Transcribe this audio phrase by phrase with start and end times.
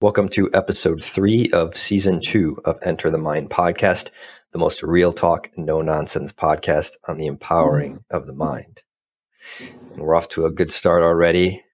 [0.00, 4.12] Welcome to episode three of season two of Enter the Mind podcast,
[4.52, 8.82] the most real talk, no nonsense podcast on the empowering of the mind.
[9.58, 11.64] And we're off to a good start already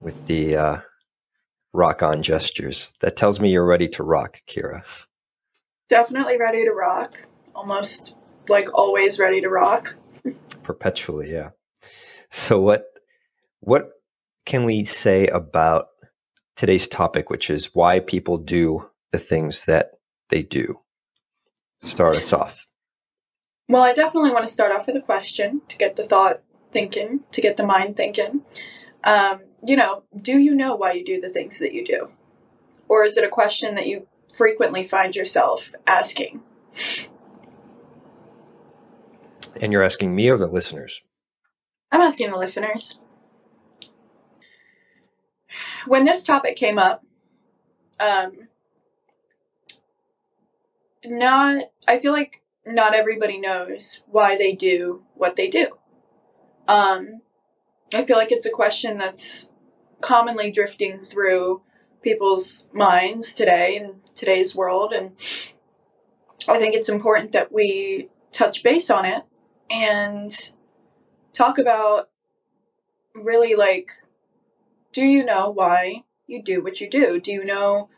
[0.00, 0.80] with the uh,
[1.72, 2.92] rock on gestures.
[3.00, 4.84] That tells me you're ready to rock, Kira.
[5.88, 7.18] Definitely ready to rock.
[7.52, 8.14] Almost
[8.48, 9.96] like always ready to rock.
[10.62, 11.50] Perpetually, yeah.
[12.30, 12.84] So what
[13.58, 13.90] what
[14.44, 15.88] can we say about
[16.58, 19.92] today's topic, which is why people do the things that
[20.28, 20.80] they do.
[21.80, 22.66] Start us off.
[23.68, 27.20] Well, I definitely want to start off with a question to get the thought thinking,
[27.30, 28.42] to get the mind thinking.
[29.04, 32.10] Um, you know, do you know why you do the things that you do?
[32.88, 36.42] Or is it a question that you frequently find yourself asking?
[39.60, 41.02] And you're asking me or the listeners?
[41.92, 42.98] I'm asking the listeners
[45.88, 47.04] when this topic came up,
[47.98, 48.48] um,
[51.04, 55.68] not I feel like not everybody knows why they do what they do.
[56.66, 57.22] Um,
[57.92, 59.50] I feel like it's a question that's
[60.00, 61.62] commonly drifting through
[62.02, 65.12] people's minds today in today's world, and
[66.46, 69.24] I think it's important that we touch base on it
[69.70, 70.52] and
[71.32, 72.10] talk about
[73.14, 73.90] really like
[74.92, 77.20] do you know why you do what you do?
[77.20, 77.88] Do you know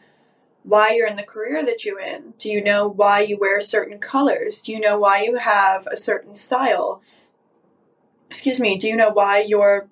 [0.62, 2.34] why you're in the career that you're in?
[2.38, 4.60] Do you know why you wear certain colors?
[4.60, 7.02] Do you know why you have a certain style?
[8.28, 9.88] Excuse me, do you know why you're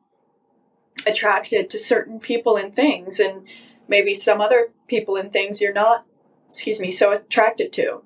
[1.06, 3.46] attracted to certain people and things and
[3.88, 6.04] maybe some other people and things you're not,
[6.50, 8.02] excuse me, so attracted to?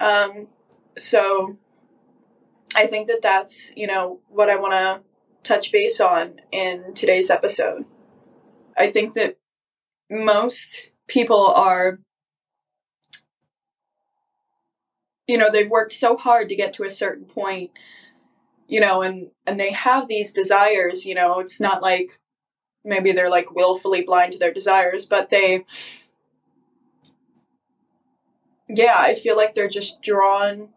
[0.00, 0.46] Um,
[0.96, 1.58] so
[2.74, 5.02] I think that that's, you know, what I want to
[5.42, 7.84] touch base on in today's episode.
[8.78, 9.38] I think that
[10.10, 11.98] most people are
[15.26, 17.70] you know they've worked so hard to get to a certain point
[18.66, 22.18] you know and and they have these desires you know it's not like
[22.84, 25.64] maybe they're like willfully blind to their desires but they
[28.68, 30.68] yeah i feel like they're just drawn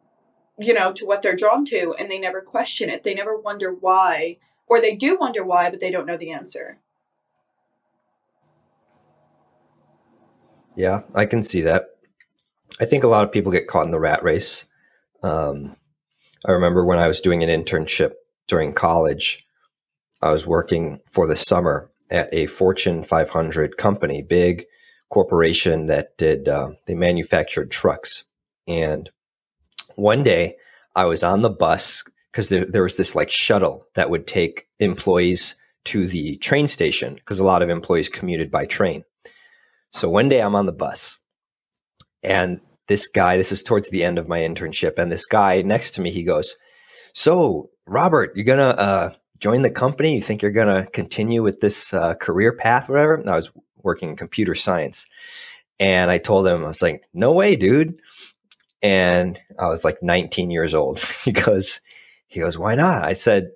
[0.60, 3.04] you know to what they're drawn to and they never question it.
[3.04, 4.38] They never wonder why
[4.68, 6.81] or they do wonder why but they don't know the answer
[10.76, 11.86] Yeah, I can see that.
[12.80, 14.66] I think a lot of people get caught in the rat race.
[15.24, 15.76] Um,
[16.46, 18.14] I remember when I was doing an internship
[18.48, 19.46] during college,
[20.22, 24.66] I was working for the summer at a Fortune 500 company, big
[25.10, 28.26] corporation that did, uh, they manufactured trucks.
[28.68, 29.10] And
[29.96, 30.56] one day
[30.96, 34.68] I was on the bus because there, there was this like shuttle that would take
[34.80, 35.56] employees
[35.86, 39.04] to the train station because a lot of employees commuted by train.
[39.92, 41.18] So one day I'm on the bus
[42.24, 45.92] and this guy, this is towards the end of my internship, and this guy next
[45.92, 46.56] to me, he goes,
[47.14, 50.16] So, Robert, you're going to uh, join the company?
[50.16, 53.16] You think you're going to continue with this uh, career path, whatever?
[53.16, 55.08] And I was working in computer science.
[55.80, 58.00] And I told him, I was like, No way, dude.
[58.82, 61.00] And I was like 19 years old.
[61.24, 61.82] he goes,
[62.32, 63.04] he goes, why not?
[63.04, 63.52] I said,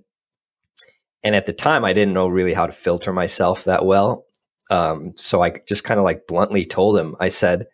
[1.23, 4.24] and at the time I didn't know really how to filter myself that well.
[4.69, 7.67] Um, so I just kind of like bluntly told him, I said,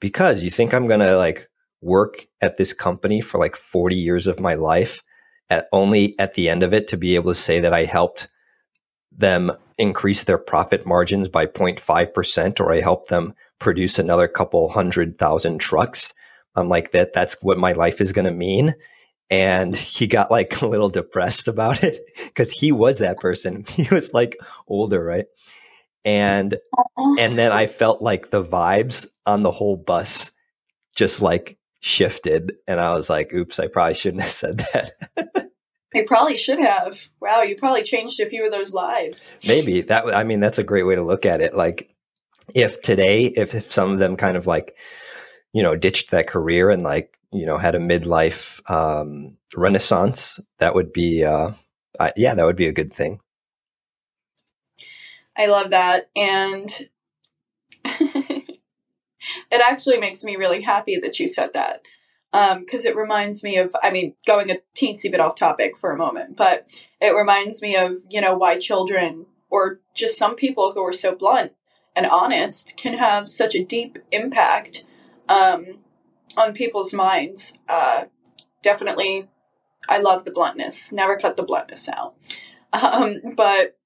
[0.00, 1.48] because you think I'm going to like
[1.80, 5.02] work at this company for like 40 years of my life
[5.50, 8.28] at only at the end of it to be able to say that I helped
[9.12, 15.18] them increase their profit margins by 0.5% or I helped them produce another couple hundred
[15.18, 16.14] thousand trucks.
[16.56, 18.74] I'm like that that's what my life is going to mean
[19.30, 23.64] and he got like a little depressed about it because he was that person.
[23.74, 24.36] He was like
[24.68, 25.26] older, right?
[26.04, 26.56] And
[27.18, 30.32] and then I felt like the vibes on the whole bus
[30.96, 35.50] just like shifted, and I was like, "Oops, I probably shouldn't have said that."
[35.94, 37.08] They probably should have.
[37.20, 39.32] Wow, you probably changed a few of those lives.
[39.46, 40.12] Maybe that.
[40.12, 41.54] I mean, that's a great way to look at it.
[41.54, 41.94] Like,
[42.52, 44.76] if today, if, if some of them kind of like,
[45.52, 50.74] you know, ditched that career and like, you know, had a midlife um, renaissance, that
[50.74, 51.52] would be, uh,
[52.00, 53.20] uh, yeah, that would be a good thing.
[55.36, 56.10] I love that.
[56.16, 56.88] And
[57.84, 58.60] it
[59.52, 61.82] actually makes me really happy that you said that.
[62.32, 65.92] Because um, it reminds me of, I mean, going a teensy bit off topic for
[65.92, 66.66] a moment, but
[67.00, 71.14] it reminds me of, you know, why children or just some people who are so
[71.14, 71.52] blunt
[71.94, 74.84] and honest can have such a deep impact
[75.28, 75.78] um,
[76.36, 77.56] on people's minds.
[77.68, 78.06] Uh,
[78.62, 79.28] definitely,
[79.88, 80.92] I love the bluntness.
[80.92, 82.14] Never cut the bluntness out.
[82.74, 83.78] Um, but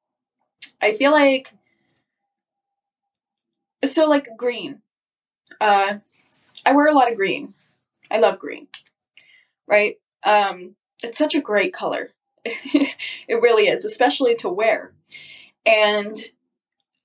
[0.80, 1.52] I feel like
[3.84, 4.82] so like green.
[5.60, 5.98] Uh,
[6.64, 7.54] I wear a lot of green.
[8.10, 8.69] I love green.
[9.66, 9.96] Right?
[10.25, 12.10] Um, it's such a great color.
[12.44, 14.92] it really is, especially to wear.
[15.66, 16.16] And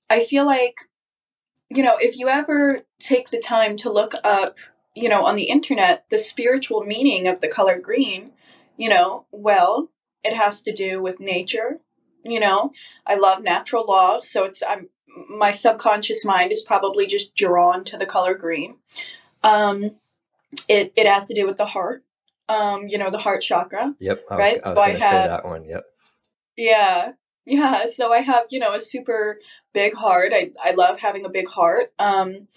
[0.08, 0.76] I feel like,
[1.68, 4.56] you know, if you ever take the time to look up,
[4.94, 8.30] you know, on the internet, the spiritual meaning of the color green,
[8.76, 9.90] you know, well,
[10.22, 11.80] it has to do with nature.
[12.24, 12.72] You know,
[13.06, 14.88] I love natural law, so it's I'm
[15.28, 18.76] my subconscious mind is probably just drawn to the color green.
[19.42, 19.92] Um,
[20.68, 22.04] it it has to do with the heart.
[22.48, 23.94] Um, you know, the heart chakra.
[24.00, 24.24] Yep.
[24.30, 25.64] I was, Right, I was so I to say that one.
[25.64, 25.84] Yep.
[26.56, 27.12] Yeah.
[27.46, 27.86] Yeah.
[27.86, 29.38] So I have, you know, a super
[29.72, 30.32] big heart.
[30.34, 31.92] I, I love having a big heart.
[31.98, 32.48] Um,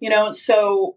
[0.00, 0.96] you know, so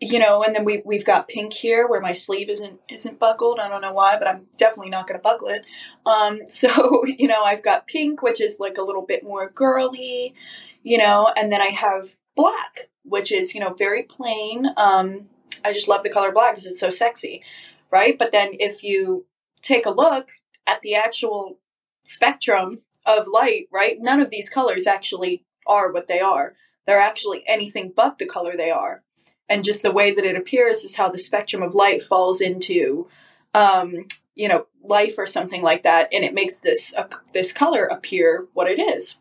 [0.00, 3.60] you know, and then we we've got pink here where my sleeve isn't isn't buckled.
[3.60, 5.66] I don't know why, but I'm definitely not gonna buckle it.
[6.06, 10.34] Um, so, you know, I've got pink, which is like a little bit more girly,
[10.82, 14.68] you know, and then I have black, which is, you know, very plain.
[14.76, 15.26] Um,
[15.64, 17.42] I just love the color black because it's so sexy.
[17.90, 18.18] Right?
[18.18, 19.26] But then if you
[19.62, 20.30] take a look
[20.66, 21.58] at the actual
[22.04, 23.96] spectrum of light, right?
[24.00, 26.54] None of these colors actually are what they are.
[26.86, 29.02] They're actually anything but the color they are.
[29.50, 33.08] And just the way that it appears is how the spectrum of light falls into,
[33.52, 34.06] um,
[34.36, 38.46] you know, life or something like that, and it makes this uh, this color appear
[38.54, 39.18] what it is.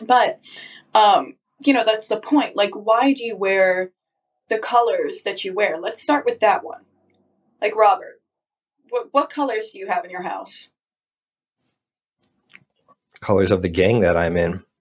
[0.00, 0.40] But,
[0.94, 2.54] um, you know, that's the point.
[2.54, 3.90] Like, why do you wear
[4.48, 5.78] the colors that you wear?
[5.78, 6.82] Let's start with that one.
[7.60, 8.20] Like Robert,
[8.90, 10.70] what what colors do you have in your house?
[13.20, 14.64] Colors of the gang that I'm in.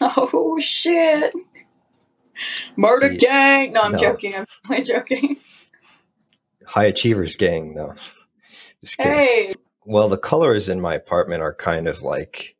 [0.00, 1.32] Oh shit.
[2.76, 3.18] Murder Yeah.
[3.18, 3.72] gang.
[3.74, 3.98] No, I'm No.
[3.98, 4.34] joking.
[4.36, 5.38] I'm only joking.
[6.66, 7.74] High Achievers gang.
[7.74, 7.94] No.
[8.82, 9.20] Just kidding.
[9.20, 9.54] Hey.
[9.86, 12.56] Well, the colors in my apartment are kind of like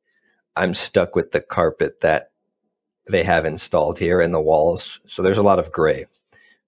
[0.57, 2.31] I'm stuck with the carpet that
[3.09, 5.01] they have installed here in the walls.
[5.07, 6.07] So there's a lot of gray.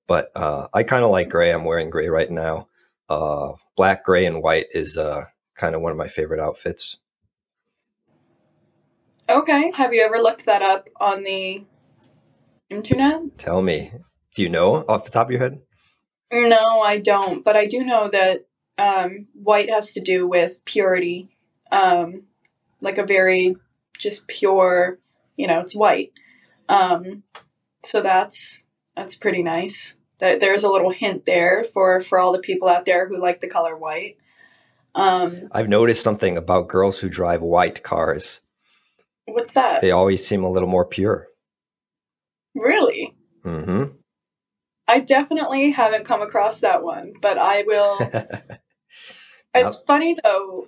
[0.09, 1.53] But uh, I kind of like gray.
[1.53, 2.69] I'm wearing gray right now.
[3.09, 5.27] Uh, black, gray, and white is uh,
[5.57, 6.99] kind of one of my favorite outfits.
[9.29, 9.73] Okay.
[9.77, 11.65] Have you ever looked that up on the
[12.71, 13.39] internet?
[13.39, 13.93] Tell me,
[14.35, 15.61] do you know off the top of your head?
[16.33, 17.45] No, I don't.
[17.45, 18.47] But I do know that
[18.79, 21.29] um, white has to do with purity.
[21.73, 22.25] Um,
[22.81, 23.57] like a very
[23.99, 24.99] just pure,
[25.37, 26.13] you know, it's white.
[26.69, 27.23] Um,
[27.83, 28.65] so that's
[28.97, 29.95] that's pretty nice.
[30.19, 33.41] There- There's a little hint there for for all the people out there who like
[33.41, 34.17] the color white.
[34.95, 38.41] Um, I've noticed something about girls who drive white cars.
[39.27, 39.81] what's that?
[39.83, 41.29] They always seem a little more pure.
[42.57, 43.15] Really?
[43.45, 43.85] hmm
[44.89, 47.99] I definitely haven't come across that one, but I will.
[49.55, 50.67] It's funny though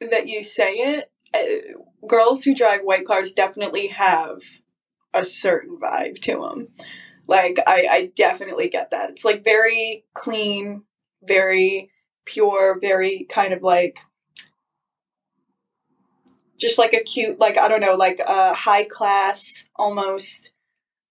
[0.00, 1.10] that you say it.
[1.34, 4.40] Uh, girls who drive white cars definitely have
[5.14, 6.68] a certain vibe to them.
[7.26, 9.10] Like I, I definitely get that.
[9.10, 10.82] It's like very clean,
[11.22, 11.90] very
[12.26, 13.98] pure, very kind of like
[16.58, 20.51] just like a cute, like I don't know, like a high class almost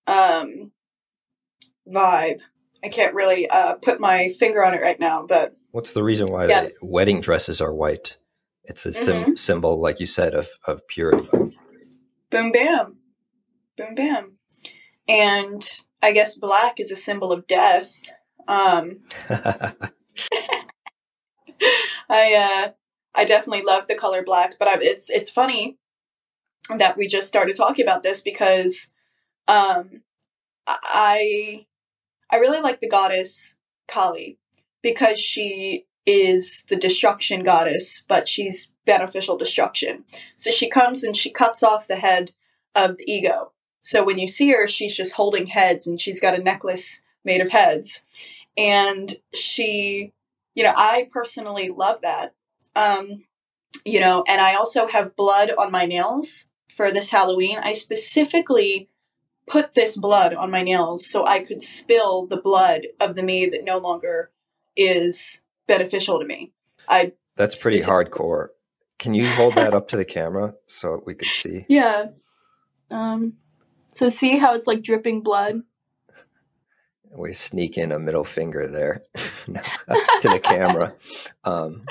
[0.07, 0.71] um
[1.87, 2.39] vibe.
[2.83, 6.29] I can't really uh, put my finger on it right now, but What's the reason
[6.31, 6.63] why Yeah.
[6.63, 8.17] the wedding dresses are white?
[8.63, 11.29] It's a sim- symbol, like you said, of, of purity.
[12.29, 12.97] boom bam
[13.77, 14.37] boom bam
[15.09, 15.67] and
[16.01, 17.93] i guess black is a symbol of death
[18.47, 18.99] um
[22.09, 22.71] i uh
[23.13, 25.77] i definitely love the color black but I, it's it's funny
[26.77, 28.93] that we just started talking about this because
[29.47, 30.01] um
[30.67, 31.65] i
[32.31, 33.57] i really like the goddess
[33.87, 34.37] kali
[34.81, 40.03] because she is the destruction goddess but she's beneficial destruction
[40.35, 42.31] so she comes and she cuts off the head
[42.75, 43.51] of the ego.
[43.81, 47.41] So when you see her, she's just holding heads and she's got a necklace made
[47.41, 48.03] of heads.
[48.57, 50.13] And she,
[50.55, 52.33] you know, I personally love that.
[52.75, 53.25] Um,
[53.85, 57.57] you know, and I also have blood on my nails for this Halloween.
[57.57, 58.89] I specifically
[59.47, 63.47] put this blood on my nails so I could spill the blood of the me
[63.47, 64.31] that no longer
[64.77, 66.51] is beneficial to me.
[66.87, 68.49] I That's pretty hardcore.
[68.99, 71.65] Can you hold that up to the camera so we could see?
[71.67, 72.07] Yeah.
[72.89, 73.33] Um
[73.93, 75.61] so see how it's like dripping blood?
[77.13, 80.95] We sneak in a middle finger there to the camera.
[81.43, 81.83] Um,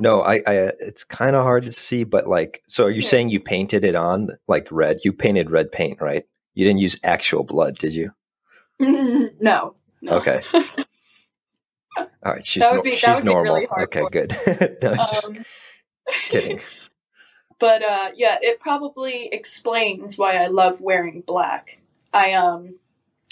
[0.00, 3.08] no, I, I it's kind of hard to see, but like, so are you Yeah.
[3.08, 5.00] saying you painted it on like red?
[5.04, 6.24] You painted red paint, right?
[6.60, 8.10] You didn't use actual blood, did you?
[8.78, 9.30] no.
[10.02, 10.12] No.
[10.18, 10.42] Okay.
[11.96, 13.54] All right, she's That would nor- be- she's normal.
[13.54, 14.34] really okay, good.
[14.82, 15.34] no, just, Um,
[16.12, 16.60] just kidding.
[17.58, 21.80] but uh, yeah, it probably explains why I love wearing black.
[22.12, 22.74] I um,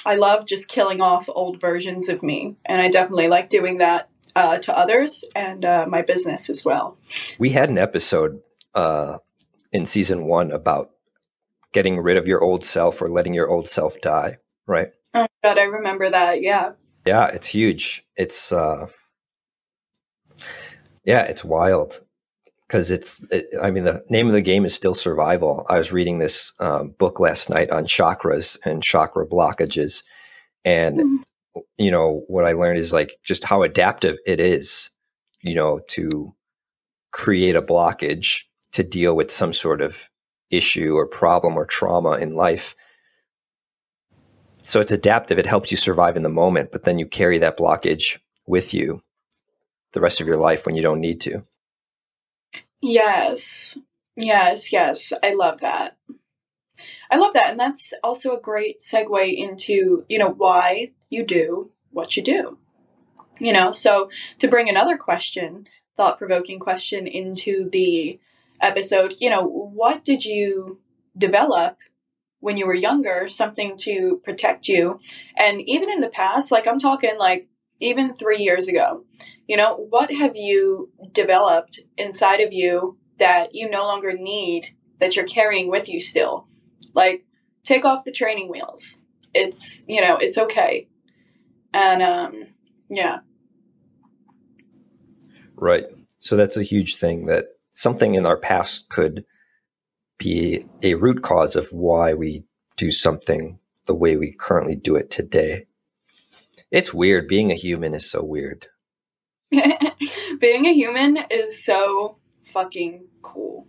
[0.06, 4.08] I love just killing off old versions of me, and I definitely like doing that
[4.34, 6.96] uh, to others and uh, my business as well.
[7.38, 8.40] We had an episode
[8.74, 9.18] uh,
[9.70, 10.92] in season one about
[11.72, 14.88] getting rid of your old self or letting your old self die, right?
[15.14, 16.42] Oh God, I remember that.
[16.42, 16.72] Yeah.
[17.06, 18.04] Yeah, it's huge.
[18.16, 18.88] It's uh,
[21.04, 22.00] yeah, it's wild
[22.66, 23.24] because it's.
[23.30, 25.64] It, I mean, the name of the game is still survival.
[25.70, 30.02] I was reading this um, book last night on chakras and chakra blockages,
[30.66, 31.60] and mm-hmm.
[31.78, 34.90] you know what I learned is like just how adaptive it is.
[35.40, 36.34] You know, to
[37.10, 40.08] create a blockage to deal with some sort of
[40.50, 42.74] issue or problem or trauma in life.
[44.62, 45.38] So it's adaptive.
[45.38, 49.02] It helps you survive in the moment, but then you carry that blockage with you
[49.92, 51.42] the rest of your life when you don't need to.
[52.80, 53.78] Yes.
[54.16, 55.12] Yes, yes.
[55.22, 55.96] I love that.
[57.10, 57.50] I love that.
[57.50, 62.58] And that's also a great segue into, you know, why you do what you do.
[63.40, 68.18] You know, so to bring another question, thought provoking question into the
[68.60, 70.80] episode, you know, what did you
[71.16, 71.76] develop
[72.40, 75.00] when you were younger, something to protect you?
[75.36, 77.48] And even in the past, like I'm talking like
[77.80, 79.04] even three years ago,
[79.46, 85.16] you know, what have you developed inside of you that you no longer need that
[85.16, 86.46] you're carrying with you still?
[86.94, 87.24] Like,
[87.64, 89.02] take off the training wheels.
[89.34, 90.88] It's, you know, it's okay.
[91.72, 92.46] And, um,
[92.90, 93.18] yeah.
[95.54, 95.86] Right.
[96.18, 97.46] So that's a huge thing that
[97.78, 99.24] something in our past could
[100.18, 102.44] be a root cause of why we
[102.76, 105.66] do something the way we currently do it today.
[106.72, 107.28] It's weird.
[107.28, 108.66] Being a human is so weird.
[109.50, 112.16] Being a human is so
[112.46, 113.68] fucking cool.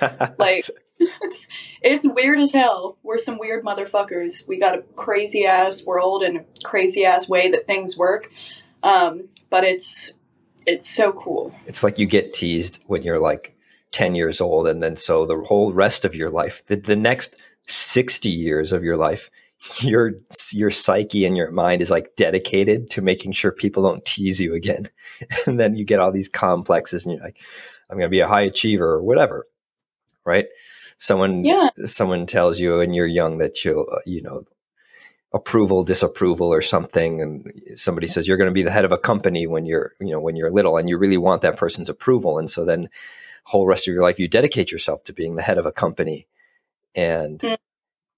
[0.38, 0.68] like,
[1.00, 1.48] it's,
[1.80, 2.98] it's weird as hell.
[3.02, 4.46] We're some weird motherfuckers.
[4.46, 8.30] We got a crazy ass world and a crazy ass way that things work.
[8.82, 10.12] Um, but it's
[10.68, 11.54] it's so cool.
[11.66, 13.56] It's like you get teased when you're like
[13.92, 14.68] 10 years old.
[14.68, 18.84] And then so the whole rest of your life, the, the next 60 years of
[18.84, 19.30] your life,
[19.80, 20.12] your
[20.52, 24.54] your psyche and your mind is like dedicated to making sure people don't tease you
[24.54, 24.88] again.
[25.46, 27.40] And then you get all these complexes and you're like,
[27.90, 29.48] I'm going to be a high achiever or whatever.
[30.24, 30.46] Right?
[30.96, 31.70] Someone yeah.
[31.86, 34.44] someone tells you when you're young that you'll you know
[35.32, 38.98] approval disapproval or something and somebody says you're going to be the head of a
[38.98, 42.38] company when you're you know when you're little and you really want that person's approval
[42.38, 42.88] and so then
[43.44, 46.26] whole rest of your life you dedicate yourself to being the head of a company.
[46.94, 47.56] And mm.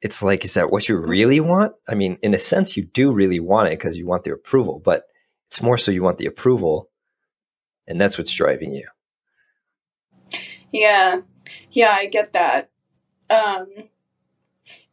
[0.01, 1.73] it's like is that what you really want?
[1.89, 4.81] I mean in a sense you do really want it because you want the approval
[4.85, 5.05] but
[5.49, 6.91] it's more so you want the approval
[7.89, 8.87] and that's what's driving you.
[10.73, 11.23] Yeah.
[11.73, 12.71] Yeah i get that.
[13.29, 13.67] Um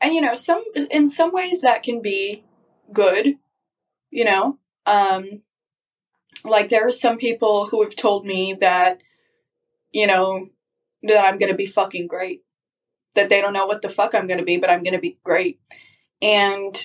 [0.02, 2.44] and you know some in some ways that can be
[2.94, 3.38] good
[4.10, 4.58] you know?
[4.86, 5.42] Um
[6.46, 9.02] like there are some people who have told me that
[9.92, 10.50] you know
[11.04, 12.44] that i'm gonna be fucking great.
[13.16, 15.60] That they don't know what the fuck i'm gonna be but i'm gonna be great.
[16.22, 16.76] And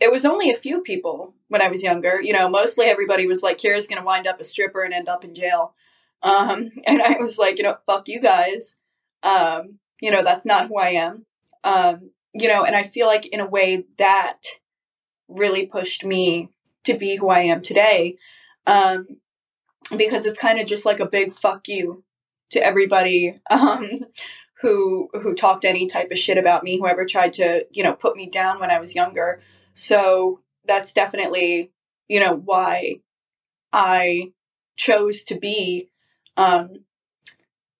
[0.00, 2.20] it was only a few people when i was younger.
[2.20, 5.24] You know mostly everybody was like kira's gonna wind up a stripper and end up
[5.24, 5.74] in jail.
[6.22, 8.78] Um and i was like you know fuck you guys.
[9.22, 11.24] Um you know, that's not who I am.
[11.64, 14.42] Um, you know, and I feel like in a way that
[15.28, 16.50] really pushed me
[16.84, 18.16] to be who I am today.
[18.66, 19.06] Um,
[19.96, 22.02] because it's kind of just like a big fuck you
[22.50, 24.00] to everybody, um,
[24.60, 28.16] who, who talked any type of shit about me, whoever tried to, you know, put
[28.16, 29.40] me down when I was younger.
[29.74, 31.70] So that's definitely,
[32.08, 32.96] you know, why
[33.72, 34.32] I
[34.76, 35.90] chose to be,
[36.36, 36.84] um,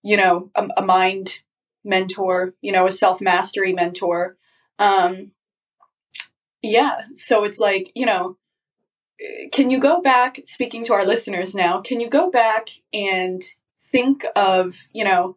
[0.04, 1.40] you know, a, a mind
[1.84, 4.36] mentor, you know, a self mastery mentor.
[4.78, 5.32] Um,
[6.62, 8.36] yeah, so it's like, you know,
[9.52, 13.42] can you go back, speaking to our listeners now, can you go back and
[13.90, 15.36] think of, you know,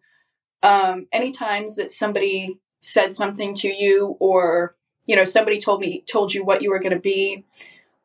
[0.64, 4.76] um, any times that somebody said something to you or,
[5.06, 7.46] you know, somebody told me, told you what you were going to be,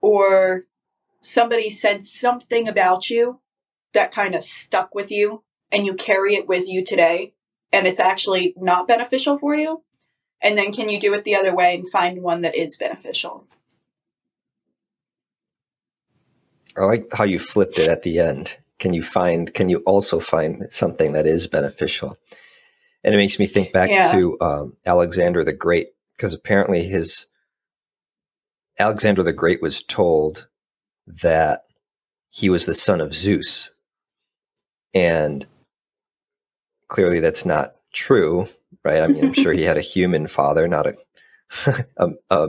[0.01, 0.65] or
[1.23, 3.41] somebody said something about you
[3.93, 5.43] that kind of stuck with you
[5.73, 7.33] and you carry it with you today?
[7.73, 9.83] And it's actually not beneficial for you?
[10.43, 13.47] And then can you do it the other way and find one that is beneficial?
[16.77, 18.59] I like how you flipped it at the end.
[18.79, 22.17] Can you find, can you also find something that is beneficial?
[23.05, 24.11] And it makes me think back yeah.
[24.13, 27.27] to um, Alexander the Great, because apparently his,
[28.79, 30.49] Alexander the Great was told
[31.07, 31.65] that
[32.31, 33.71] he was the son of Zeus.
[34.95, 35.47] And
[36.91, 38.47] clearly that's not true,
[38.85, 39.03] right?
[39.03, 42.49] I mean, I'm sure he had a human father, not a, a, a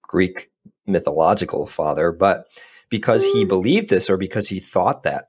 [0.00, 0.50] Greek
[0.86, 2.46] mythological father, but
[2.88, 3.48] because he mm.
[3.48, 5.26] believed this or because he thought that,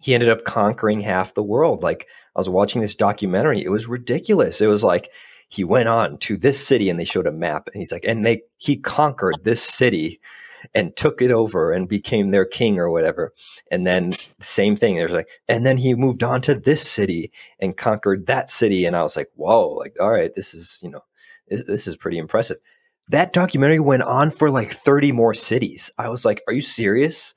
[0.00, 1.82] he ended up conquering half the world.
[1.82, 4.60] Like I was watching this documentary, it was ridiculous.
[4.60, 5.10] It was like
[5.48, 8.26] he went on to this city and they showed a map and he's like, and
[8.26, 10.20] they he conquered this city
[10.74, 13.32] and took it over and became their king or whatever.
[13.70, 14.96] And then same thing.
[14.96, 18.84] There's like, and then he moved on to this city and conquered that city.
[18.84, 21.02] And I was like, whoa, like, all right, this is, you know,
[21.48, 22.56] this, this is pretty impressive.
[23.08, 25.90] That documentary went on for like 30 more cities.
[25.98, 27.34] I was like, are you serious?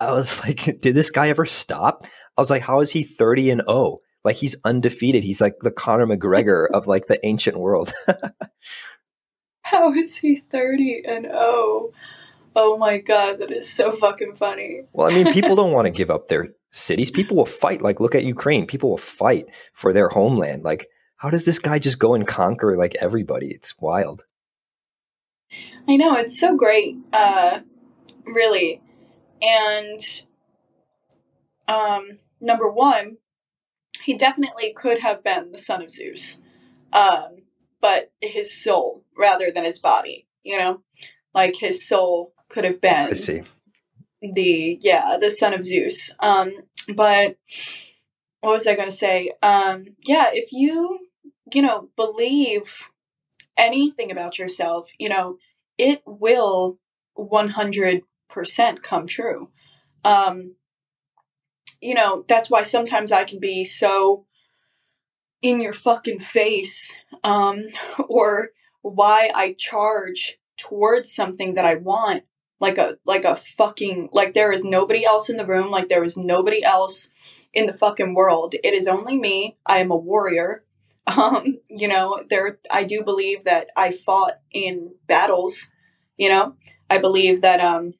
[0.00, 2.06] I was like, did this guy ever stop?
[2.36, 3.98] I was like, how is he 30 and 0?
[4.24, 5.22] Like he's undefeated.
[5.22, 7.92] He's like the Conor McGregor of like the ancient world.
[9.62, 11.92] how is he 30 and 0?
[12.56, 14.82] Oh my god, that is so fucking funny.
[14.92, 17.10] Well, I mean, people don't want to give up their cities.
[17.10, 17.82] People will fight.
[17.82, 18.66] Like, look at Ukraine.
[18.66, 20.64] People will fight for their homeland.
[20.64, 23.48] Like, how does this guy just go and conquer like everybody?
[23.48, 24.24] It's wild.
[25.88, 27.60] I know it's so great, uh,
[28.24, 28.82] really.
[29.40, 30.00] And
[31.66, 33.16] um, number one,
[34.04, 36.42] he definitely could have been the son of Zeus,
[36.92, 37.42] um,
[37.80, 40.26] but his soul rather than his body.
[40.44, 40.82] You know,
[41.34, 42.92] like his soul could have been.
[42.92, 43.42] I see.
[44.20, 46.14] The yeah, the son of Zeus.
[46.20, 46.52] Um,
[46.94, 47.36] but
[48.40, 49.32] what was I going to say?
[49.42, 51.00] Um, yeah, if you
[51.52, 52.88] you know believe
[53.56, 55.38] anything about yourself, you know
[55.76, 56.78] it will
[57.14, 59.50] one hundred percent come true.
[60.04, 60.54] Um,
[61.80, 64.26] you know that's why sometimes I can be so
[65.42, 67.66] in your fucking face, um,
[68.08, 68.50] or
[68.82, 72.24] why I charge towards something that I want
[72.60, 76.04] like a like a fucking like there is nobody else in the room like there
[76.04, 77.10] is nobody else
[77.54, 78.54] in the fucking world.
[78.62, 79.56] It is only me.
[79.64, 80.64] I am a warrior.
[81.08, 85.72] Um you know there i do believe that i fought in battles
[86.18, 86.56] you know?
[86.90, 87.94] I believe that um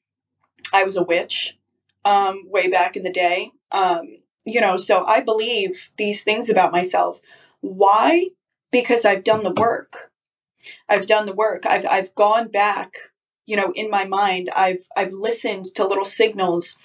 [0.75, 1.57] i was a witch
[2.05, 3.53] um way back in the day.
[3.73, 7.19] Um you know so i believe these things about myself.
[7.63, 8.27] Why?
[8.71, 10.13] Because i've done the work.
[10.87, 11.65] I've done the work.
[11.65, 12.93] I've i've gone back
[13.49, 16.79] you know in my mind i've i've listened to little signals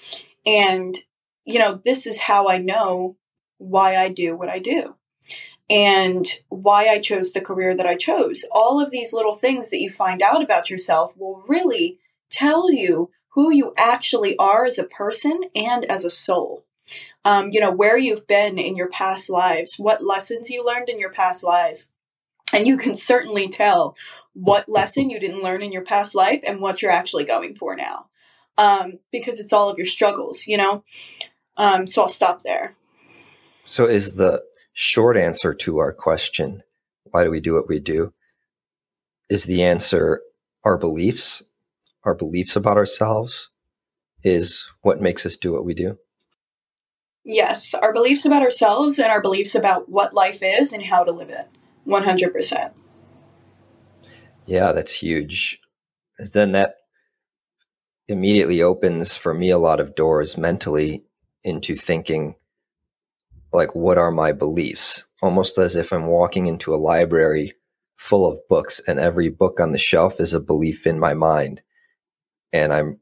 [0.44, 0.96] and
[1.44, 3.16] you know this is how i know
[3.58, 4.94] why i do what i do
[5.70, 8.44] and why i chose the career that i chose.
[8.52, 11.98] All of these little things that you find out about yourself will really
[12.30, 16.64] tell you who you actually are as a person and as a soul.
[17.24, 20.98] Um, you know where you've been in your past lives what lessons you learned in
[20.98, 21.88] your past lives
[22.52, 23.96] and you can certainly tell
[24.34, 27.74] what lesson you didn't learn in your past life and what you're actually going for
[27.76, 28.06] now.
[28.58, 30.84] Um, because it's all of your struggles, you know?
[31.56, 32.76] Um, so I'll stop there.
[33.64, 34.42] So, is the
[34.72, 36.62] short answer to our question,
[37.04, 38.12] why do we do what we do?
[39.30, 40.20] Is the answer
[40.64, 41.42] our beliefs?
[42.04, 43.50] Our beliefs about ourselves
[44.22, 45.98] is what makes us do what we do?
[47.24, 51.12] Yes, our beliefs about ourselves and our beliefs about what life is and how to
[51.12, 51.48] live it.
[51.86, 52.72] 100%.
[54.46, 55.60] Yeah, that's huge.
[56.18, 56.76] Then that
[58.08, 61.04] immediately opens for me a lot of doors mentally
[61.42, 62.34] into thinking
[63.52, 65.06] like what are my beliefs?
[65.22, 67.54] Almost as if i'm walking into a library
[67.96, 71.62] full of books and every book on the shelf is a belief in my mind.
[72.52, 73.00] And i'm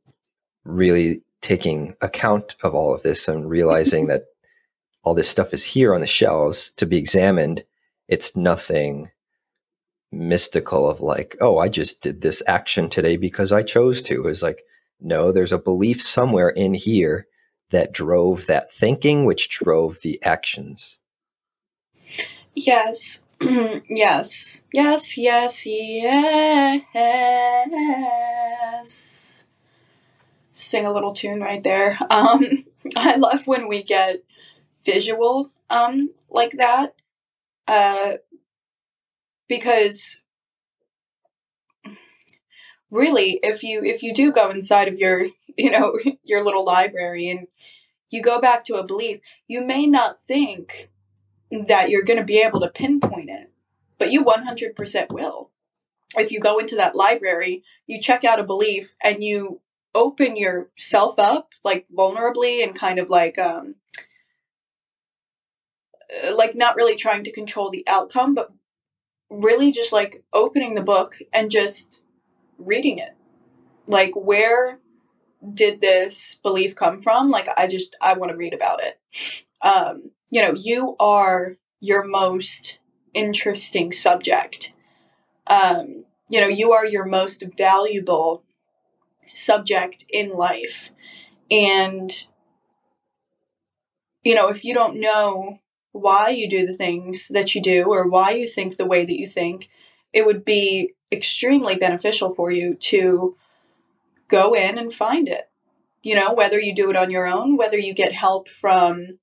[0.64, 4.26] really taking account of all of this and realizing that
[5.02, 7.64] all this stuff is here on the shelves to be examined.
[8.06, 9.10] It's nothing
[10.12, 14.28] mystical of like, oh, I just did this action today because I chose to.
[14.28, 14.62] Is like,
[15.00, 17.26] no, there's a belief somewhere in here
[17.70, 21.00] that drove that thinking, which drove the actions.
[22.54, 23.22] Yes.
[23.88, 24.62] yes.
[24.72, 26.84] Yes, yes, yes.
[30.52, 31.98] Sing a little tune right there.
[32.10, 32.64] Um,
[32.96, 34.22] I love when we get
[34.84, 36.94] visual um like that.
[37.66, 38.14] Uh
[39.48, 40.22] because
[42.90, 45.26] really if you if you do go inside of your
[45.56, 47.48] you know your little library and
[48.10, 50.90] you go back to a belief you may not think
[51.66, 53.50] that you're going to be able to pinpoint it
[53.98, 55.50] but you 100% will.
[56.16, 59.60] If you go into that library you check out a belief and you
[59.94, 63.74] open yourself up like vulnerably and kind of like um
[66.34, 68.52] like not really trying to control the outcome but
[69.32, 72.00] really just like opening the book and just
[72.58, 73.16] reading it.
[73.86, 74.78] Like, where
[75.54, 77.30] did this belief come from?
[77.30, 79.00] Like, I just, I want to read about it.
[79.60, 82.78] Um, you know, you are your most
[83.14, 84.74] interesting subject.
[85.46, 88.44] Um, you know, you are your most valuable
[89.32, 90.90] subject in life.
[91.50, 92.10] And,
[94.22, 95.58] you know, if you don't know
[95.92, 99.18] why you do the things that you do or why you think the way that
[99.18, 99.68] you think,
[100.12, 103.36] it would be extremely beneficial for you to
[104.28, 105.48] go in and find it.
[106.02, 109.18] You know, whether you do it on your own, whether you get help from,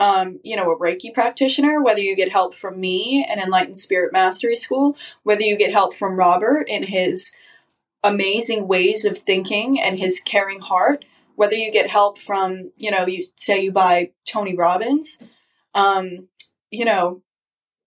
[0.00, 4.12] um, you know, a Reiki practitioner, whether you get help from me and Enlightened Spirit
[4.12, 7.32] Mastery School, whether you get help from Robert in his
[8.02, 11.04] amazing ways of thinking and his caring heart,
[11.36, 15.22] whether you get help from, you know, you say you buy Tony Robbins,
[15.74, 16.28] um,
[16.70, 17.22] you know,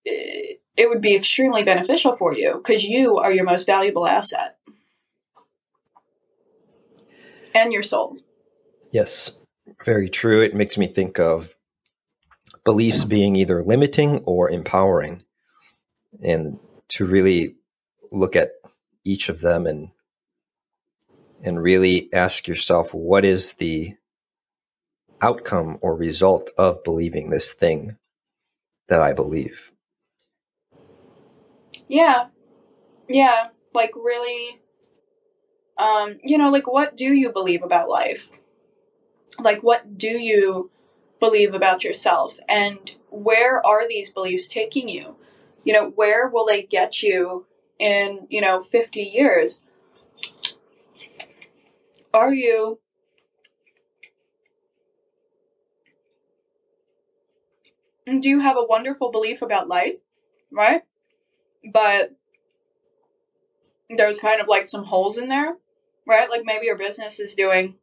[0.06, 4.58] it, it would be extremely beneficial for you because you are your most valuable asset
[7.54, 8.18] and your soul.
[8.92, 9.32] Yes,
[9.84, 10.42] very true.
[10.42, 11.56] It makes me think of
[12.64, 15.24] beliefs being either limiting or empowering,
[16.22, 17.56] and to really
[18.12, 18.52] look at
[19.04, 19.90] each of them and
[21.44, 23.96] and really ask yourself what is the
[25.22, 27.98] outcome or result of believing this thing
[28.88, 29.72] that I believe.
[31.88, 32.28] Yeah.
[33.10, 34.62] Yeah, like really
[35.78, 38.40] um you know like what do you believe about life?
[39.40, 40.72] Like what do you
[41.20, 45.16] believe about yourself and where are these beliefs taking you?
[45.64, 47.46] You know, where will they get you
[47.80, 49.62] in, you know, 50 years?
[52.14, 52.80] Are you
[58.08, 59.96] do you have a wonderful belief about life,
[60.52, 60.82] right?
[61.72, 62.16] But
[63.90, 65.58] there's kind of like some holes in there,
[66.06, 66.30] right?
[66.30, 67.76] Like maybe your business is doing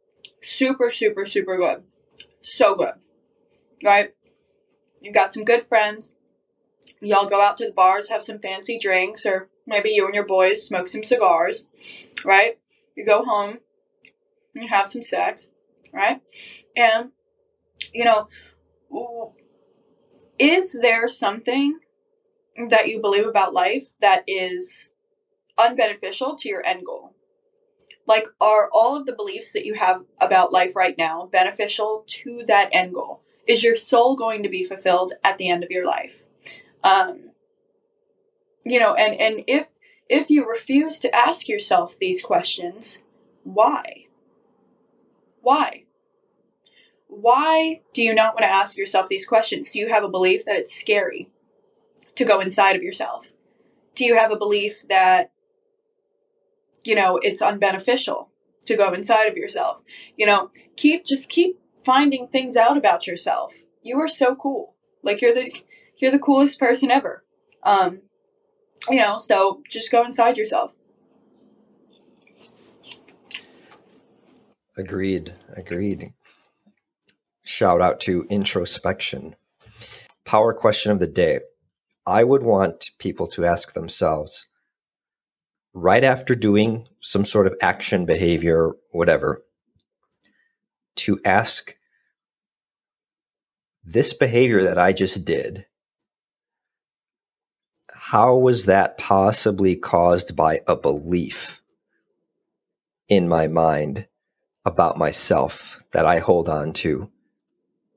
[0.42, 1.82] super, super, super good.
[2.42, 2.94] So good,
[3.82, 4.14] right?
[5.00, 6.14] You've got some good friends.
[7.00, 10.26] Y'all go out to the bars, have some fancy drinks, or maybe you and your
[10.26, 11.66] boys smoke some cigars,
[12.24, 12.58] right?
[12.96, 13.58] You go home,
[14.54, 15.50] you have some sex,
[15.92, 16.22] right?
[16.76, 17.10] And,
[17.92, 18.28] you know,
[20.38, 21.78] is there something
[22.68, 24.90] that you believe about life that is
[25.58, 27.14] unbeneficial to your end goal?
[28.06, 32.44] Like, are all of the beliefs that you have about life right now beneficial to
[32.46, 33.22] that end goal?
[33.46, 36.22] Is your soul going to be fulfilled at the end of your life?
[36.82, 37.30] Um,
[38.64, 39.68] you know, and and if
[40.08, 43.02] if you refuse to ask yourself these questions,
[43.42, 44.06] why?
[45.40, 45.83] Why?
[47.20, 49.70] Why do you not want to ask yourself these questions?
[49.70, 51.30] Do you have a belief that it's scary
[52.16, 53.32] to go inside of yourself?
[53.94, 55.30] Do you have a belief that,
[56.82, 58.28] you know, it's unbeneficial
[58.66, 59.82] to go inside of yourself?
[60.16, 63.54] You know, keep, just keep finding things out about yourself.
[63.82, 64.74] You are so cool.
[65.02, 65.54] Like you're the,
[65.98, 67.24] you're the coolest person ever.
[67.62, 68.00] Um,
[68.90, 70.72] you know, so just go inside yourself.
[74.76, 75.34] Agreed.
[75.56, 76.12] Agreed.
[77.56, 79.36] Shout out to introspection.
[80.24, 81.38] Power question of the day.
[82.04, 84.46] I would want people to ask themselves
[85.72, 89.44] right after doing some sort of action, behavior, whatever,
[90.96, 91.76] to ask
[93.84, 95.66] this behavior that I just did,
[97.92, 101.62] how was that possibly caused by a belief
[103.06, 104.08] in my mind
[104.64, 107.12] about myself that I hold on to,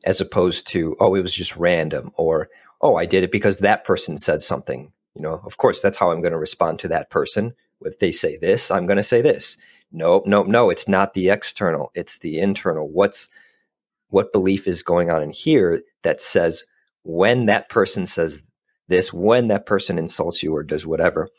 [0.04, 2.50] as opposed to, oh, it was just random, or,
[2.82, 4.92] oh, I did it because that person said something.
[5.16, 7.54] You know, of course, that's how I'm going to respond to that person.
[7.82, 9.58] If they say this, I'm going to say this.
[9.92, 12.90] No, no, no, it's not the external, it's the internal.
[12.90, 13.30] What's,
[14.10, 16.66] what belief is going on in here that says
[17.04, 18.48] when that person says
[18.88, 21.30] this, when that person insults you or does whatever,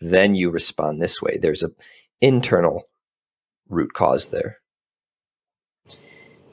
[0.00, 1.38] then you respond this way.
[1.40, 1.70] There's a
[2.20, 2.84] internal
[3.68, 4.58] root cause there.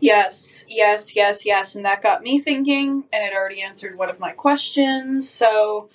[0.01, 1.75] Yes, yes, yes, yes.
[1.75, 5.29] And that got me thinking, and it already answered one of my questions.
[5.29, 5.89] So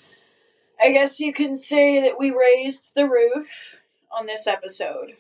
[0.81, 3.81] I guess you can say that we raised the roof
[4.17, 5.17] on this episode.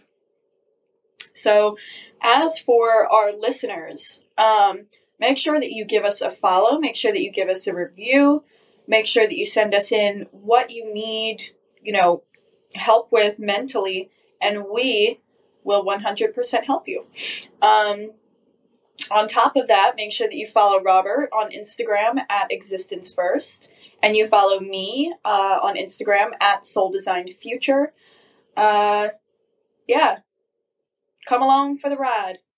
[1.34, 1.76] So,
[2.22, 4.86] as for our listeners, um,
[5.18, 7.74] make sure that you give us a follow, make sure that you give us a
[7.74, 8.44] review,
[8.86, 11.50] make sure that you send us in what you need,
[11.82, 12.22] you know,
[12.74, 15.20] help with mentally, and we
[15.64, 17.04] will 100% help you.
[17.60, 18.12] Um,
[19.10, 23.68] on top of that, make sure that you follow Robert on Instagram at Existence First,
[24.02, 27.92] and you follow me uh, on Instagram at Soul Designed Future.
[28.56, 29.08] Uh,
[29.86, 30.18] yeah,
[31.26, 32.38] come along for the ride.